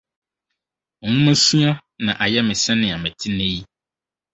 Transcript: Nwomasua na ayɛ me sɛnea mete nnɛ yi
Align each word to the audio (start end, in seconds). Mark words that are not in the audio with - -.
Nwomasua 1.05 1.71
na 2.05 2.11
ayɛ 2.23 2.39
me 2.47 2.53
sɛnea 2.63 2.95
mete 3.03 3.27
nnɛ 3.29 3.45
yi 3.53 3.61